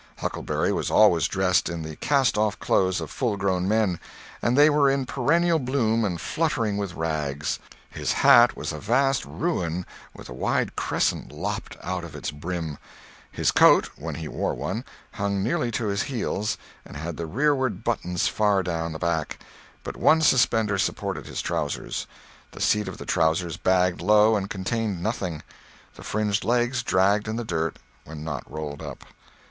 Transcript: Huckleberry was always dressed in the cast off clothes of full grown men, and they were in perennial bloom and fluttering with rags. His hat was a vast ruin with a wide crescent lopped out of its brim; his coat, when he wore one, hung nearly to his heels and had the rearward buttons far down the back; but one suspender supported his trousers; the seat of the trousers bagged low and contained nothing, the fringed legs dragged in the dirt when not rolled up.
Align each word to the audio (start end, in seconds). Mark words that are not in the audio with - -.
Huckleberry 0.17 0.73
was 0.73 0.89
always 0.89 1.27
dressed 1.27 1.69
in 1.69 1.83
the 1.83 1.95
cast 1.97 2.35
off 2.35 2.57
clothes 2.57 3.01
of 3.01 3.11
full 3.11 3.37
grown 3.37 3.67
men, 3.67 3.99
and 4.41 4.57
they 4.57 4.67
were 4.67 4.89
in 4.89 5.05
perennial 5.05 5.59
bloom 5.59 6.03
and 6.03 6.19
fluttering 6.19 6.77
with 6.77 6.95
rags. 6.95 7.59
His 7.87 8.13
hat 8.13 8.57
was 8.57 8.71
a 8.73 8.79
vast 8.79 9.23
ruin 9.25 9.85
with 10.15 10.27
a 10.27 10.33
wide 10.33 10.75
crescent 10.75 11.31
lopped 11.31 11.77
out 11.83 12.03
of 12.03 12.15
its 12.15 12.31
brim; 12.31 12.79
his 13.31 13.51
coat, 13.51 13.91
when 13.95 14.15
he 14.15 14.27
wore 14.27 14.55
one, 14.55 14.85
hung 15.11 15.43
nearly 15.43 15.69
to 15.73 15.85
his 15.89 16.01
heels 16.01 16.57
and 16.83 16.97
had 16.97 17.15
the 17.15 17.27
rearward 17.27 17.83
buttons 17.83 18.27
far 18.27 18.63
down 18.63 18.93
the 18.93 18.97
back; 18.97 19.37
but 19.83 19.95
one 19.95 20.21
suspender 20.21 20.79
supported 20.79 21.27
his 21.27 21.43
trousers; 21.43 22.07
the 22.53 22.59
seat 22.59 22.87
of 22.87 22.97
the 22.97 23.05
trousers 23.05 23.55
bagged 23.55 24.01
low 24.01 24.35
and 24.35 24.49
contained 24.49 25.03
nothing, 25.03 25.43
the 25.93 26.01
fringed 26.01 26.43
legs 26.43 26.81
dragged 26.81 27.27
in 27.27 27.35
the 27.35 27.43
dirt 27.45 27.77
when 28.03 28.23
not 28.23 28.51
rolled 28.51 28.81
up. 28.81 29.03